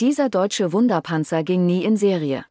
[0.00, 2.44] Dieser deutsche Wunderpanzer ging nie in Serie.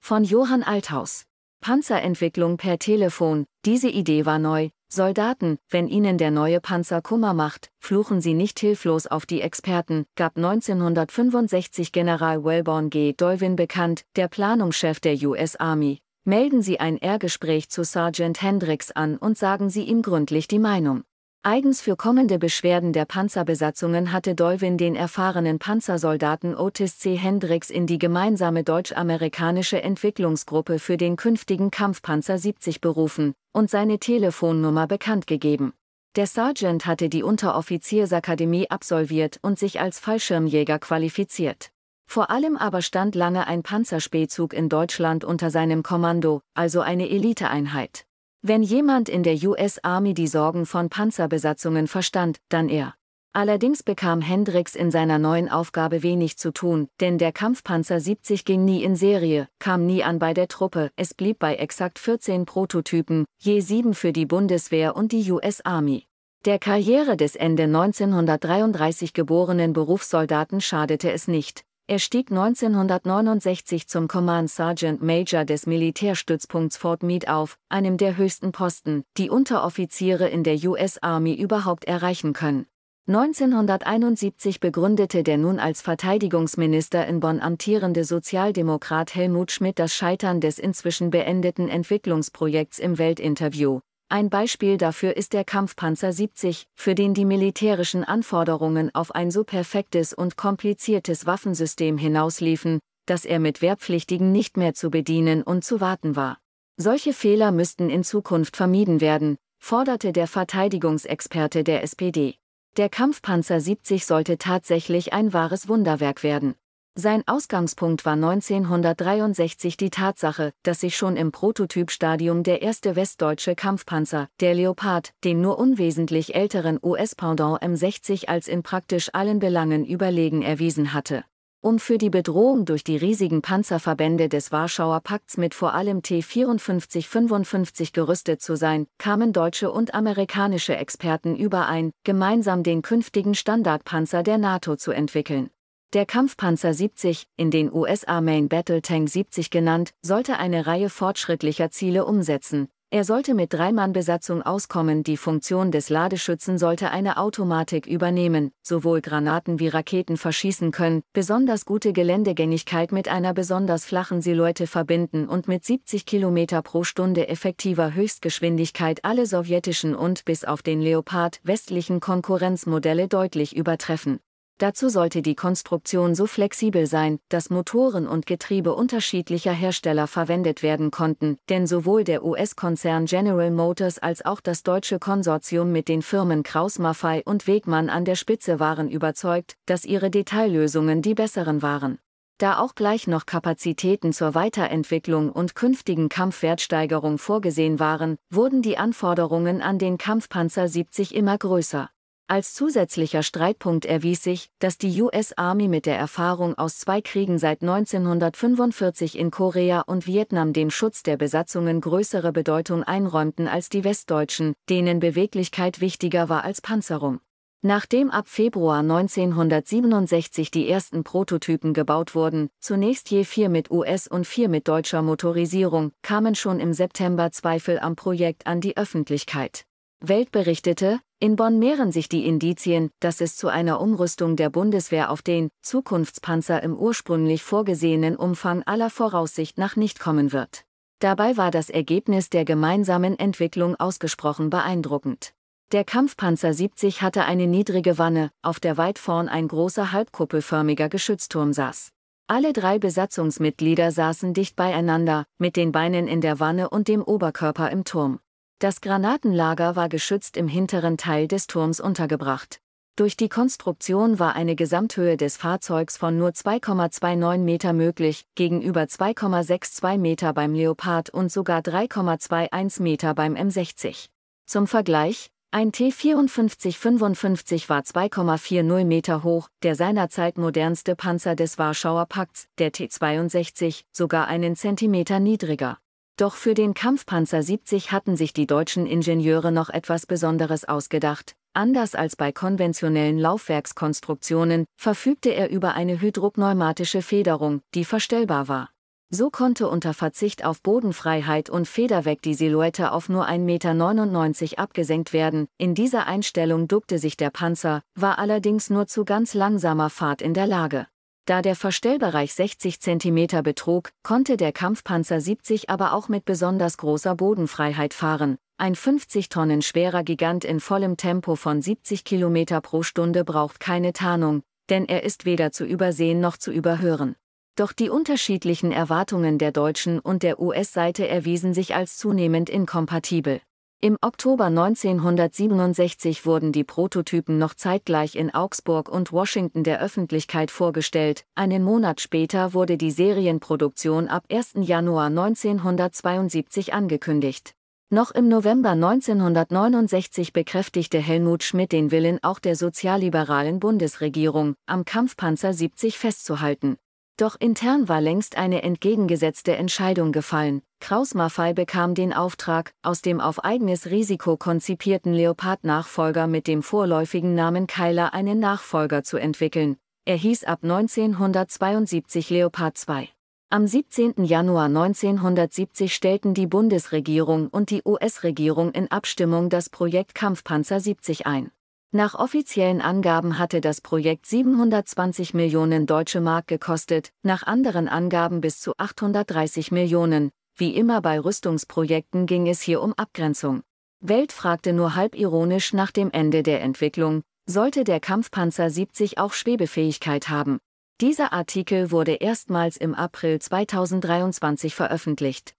[0.00, 1.24] Von Johann Althaus.
[1.60, 4.70] Panzerentwicklung per Telefon, diese Idee war neu.
[4.88, 10.04] Soldaten, wenn ihnen der neue Panzer Kummer macht, fluchen sie nicht hilflos auf die Experten,
[10.16, 13.12] gab 1965 General Wellborn G.
[13.12, 16.00] Dolvin bekannt, der Planungschef der US Army.
[16.24, 21.04] Melden Sie ein R-Gespräch zu Sergeant Hendricks an und sagen Sie ihm gründlich die Meinung.
[21.42, 27.16] Eigens für kommende Beschwerden der Panzerbesatzungen hatte Dolvin den erfahrenen Panzersoldaten Otis C.
[27.16, 34.86] Hendricks in die gemeinsame deutsch-amerikanische Entwicklungsgruppe für den künftigen Kampfpanzer 70 berufen und seine Telefonnummer
[34.86, 35.72] bekannt gegeben.
[36.14, 41.70] Der Sergeant hatte die Unteroffiziersakademie absolviert und sich als Fallschirmjäger qualifiziert.
[42.06, 48.04] Vor allem aber stand lange ein Panzerspähzug in Deutschland unter seinem Kommando, also eine Eliteeinheit.
[48.42, 52.94] Wenn jemand in der US Army die Sorgen von Panzerbesatzungen verstand, dann er.
[53.34, 58.64] Allerdings bekam Hendricks in seiner neuen Aufgabe wenig zu tun, denn der Kampfpanzer 70 ging
[58.64, 63.26] nie in Serie, kam nie an bei der Truppe, es blieb bei exakt 14 Prototypen,
[63.38, 66.06] je sieben für die Bundeswehr und die US Army.
[66.46, 74.48] Der Karriere des Ende 1933 geborenen Berufssoldaten schadete es nicht, er stieg 1969 zum Command
[74.48, 80.54] Sergeant Major des Militärstützpunkts Fort Meade auf, einem der höchsten Posten, die Unteroffiziere in der
[80.68, 82.66] US Army überhaupt erreichen können.
[83.08, 90.60] 1971 begründete der nun als Verteidigungsminister in Bonn amtierende Sozialdemokrat Helmut Schmidt das Scheitern des
[90.60, 93.80] inzwischen beendeten Entwicklungsprojekts im Weltinterview,
[94.10, 99.44] ein Beispiel dafür ist der Kampfpanzer 70, für den die militärischen Anforderungen auf ein so
[99.44, 105.80] perfektes und kompliziertes Waffensystem hinausliefen, dass er mit Wehrpflichtigen nicht mehr zu bedienen und zu
[105.80, 106.38] warten war.
[106.76, 112.34] Solche Fehler müssten in Zukunft vermieden werden, forderte der Verteidigungsexperte der SPD.
[112.76, 116.54] Der Kampfpanzer 70 sollte tatsächlich ein wahres Wunderwerk werden.
[116.96, 124.28] Sein Ausgangspunkt war 1963 die Tatsache, dass sich schon im Prototypstadium der erste westdeutsche Kampfpanzer,
[124.40, 130.92] der Leopard, den nur unwesentlich älteren US-Pendant M60 als in praktisch allen Belangen überlegen erwiesen
[130.92, 131.24] hatte.
[131.62, 137.92] Um für die Bedrohung durch die riesigen Panzerverbände des Warschauer Pakts mit vor allem T-54-55
[137.92, 144.74] gerüstet zu sein, kamen deutsche und amerikanische Experten überein, gemeinsam den künftigen Standardpanzer der NATO
[144.74, 145.50] zu entwickeln.
[145.92, 151.72] Der Kampfpanzer 70, in den USA Main Battle Tank 70 genannt, sollte eine Reihe fortschrittlicher
[151.72, 152.68] Ziele umsetzen.
[152.90, 159.58] Er sollte mit Dreimann-Besatzung auskommen, die Funktion des Ladeschützen sollte eine Automatik übernehmen, sowohl Granaten
[159.58, 165.64] wie Raketen verschießen können, besonders gute Geländegängigkeit mit einer besonders flachen Silhouette verbinden und mit
[165.64, 173.08] 70 km pro Stunde effektiver Höchstgeschwindigkeit alle sowjetischen und bis auf den Leopard westlichen Konkurrenzmodelle
[173.08, 174.20] deutlich übertreffen.
[174.60, 180.90] Dazu sollte die Konstruktion so flexibel sein, dass Motoren und Getriebe unterschiedlicher Hersteller verwendet werden
[180.90, 186.42] konnten, denn sowohl der US-Konzern General Motors als auch das deutsche Konsortium mit den Firmen
[186.42, 191.98] Kraus-Maffei und Wegmann an der Spitze waren überzeugt, dass ihre Detaillösungen die besseren waren.
[192.36, 199.62] Da auch gleich noch Kapazitäten zur Weiterentwicklung und künftigen Kampfwertsteigerung vorgesehen waren, wurden die Anforderungen
[199.62, 201.88] an den Kampfpanzer 70 immer größer.
[202.30, 207.40] Als zusätzlicher Streitpunkt erwies sich, dass die US Army mit der Erfahrung aus zwei Kriegen
[207.40, 213.82] seit 1945 in Korea und Vietnam dem Schutz der Besatzungen größere Bedeutung einräumten als die
[213.82, 217.18] Westdeutschen, denen Beweglichkeit wichtiger war als Panzerung.
[217.62, 224.24] Nachdem ab Februar 1967 die ersten Prototypen gebaut wurden, zunächst je vier mit US- und
[224.24, 229.64] vier mit deutscher Motorisierung, kamen schon im September Zweifel am Projekt an die Öffentlichkeit.
[230.02, 235.10] Welt berichtete, in Bonn mehren sich die Indizien, dass es zu einer Umrüstung der Bundeswehr
[235.10, 240.64] auf den Zukunftspanzer im ursprünglich vorgesehenen Umfang aller Voraussicht nach nicht kommen wird.
[241.00, 245.34] Dabei war das Ergebnis der gemeinsamen Entwicklung ausgesprochen beeindruckend.
[245.72, 251.52] Der Kampfpanzer 70 hatte eine niedrige Wanne, auf der weit vorn ein großer halbkuppelförmiger Geschützturm
[251.52, 251.90] saß.
[252.26, 257.70] Alle drei Besatzungsmitglieder saßen dicht beieinander, mit den Beinen in der Wanne und dem Oberkörper
[257.70, 258.18] im Turm.
[258.60, 262.60] Das Granatenlager war geschützt im hinteren Teil des Turms untergebracht.
[262.94, 269.96] Durch die Konstruktion war eine Gesamthöhe des Fahrzeugs von nur 2,29 Meter möglich, gegenüber 2,62
[269.96, 274.08] Meter beim Leopard und sogar 3,21 Meter beim M60.
[274.44, 282.46] Zum Vergleich, ein T-54-55 war 2,40 Meter hoch, der seinerzeit modernste Panzer des Warschauer Pakts,
[282.58, 285.78] der T-62, sogar einen Zentimeter niedriger.
[286.20, 291.34] Doch für den Kampfpanzer 70 hatten sich die deutschen Ingenieure noch etwas Besonderes ausgedacht.
[291.54, 298.68] Anders als bei konventionellen Laufwerkskonstruktionen verfügte er über eine hydropneumatische Federung, die verstellbar war.
[299.08, 305.14] So konnte unter Verzicht auf Bodenfreiheit und Federweg die Silhouette auf nur 1,99 Meter abgesenkt
[305.14, 305.46] werden.
[305.56, 310.34] In dieser Einstellung duckte sich der Panzer, war allerdings nur zu ganz langsamer Fahrt in
[310.34, 310.86] der Lage.
[311.30, 317.14] Da der Verstellbereich 60 cm betrug, konnte der Kampfpanzer 70 aber auch mit besonders großer
[317.14, 318.36] Bodenfreiheit fahren.
[318.58, 323.92] Ein 50 Tonnen schwerer Gigant in vollem Tempo von 70 km pro Stunde braucht keine
[323.92, 327.14] Tarnung, denn er ist weder zu übersehen noch zu überhören.
[327.54, 333.40] Doch die unterschiedlichen Erwartungen der deutschen und der US-Seite erwiesen sich als zunehmend inkompatibel.
[333.82, 341.24] Im Oktober 1967 wurden die Prototypen noch zeitgleich in Augsburg und Washington der Öffentlichkeit vorgestellt,
[341.34, 344.52] einen Monat später wurde die Serienproduktion ab 1.
[344.56, 347.54] Januar 1972 angekündigt.
[347.88, 355.54] Noch im November 1969 bekräftigte Helmut Schmidt den Willen auch der sozialliberalen Bundesregierung, am Kampfpanzer
[355.54, 356.76] 70 festzuhalten.
[357.20, 360.62] Doch intern war längst eine entgegengesetzte Entscheidung gefallen.
[360.80, 367.34] Kraus Maffei bekam den Auftrag, aus dem auf eigenes Risiko konzipierten Leopard-Nachfolger mit dem vorläufigen
[367.34, 369.76] Namen Keiler einen Nachfolger zu entwickeln.
[370.06, 373.10] Er hieß ab 1972 Leopard 2.
[373.50, 374.24] Am 17.
[374.24, 381.50] Januar 1970 stellten die Bundesregierung und die US-Regierung in Abstimmung das Projekt Kampfpanzer 70 ein.
[381.92, 388.60] Nach offiziellen Angaben hatte das Projekt 720 Millionen deutsche Mark gekostet, nach anderen Angaben bis
[388.60, 390.30] zu 830 Millionen.
[390.54, 393.62] Wie immer bei Rüstungsprojekten ging es hier um Abgrenzung.
[393.98, 399.32] Welt fragte nur halb ironisch nach dem Ende der Entwicklung, sollte der Kampfpanzer 70 auch
[399.32, 400.60] Schwebefähigkeit haben.
[401.00, 405.56] Dieser Artikel wurde erstmals im April 2023 veröffentlicht.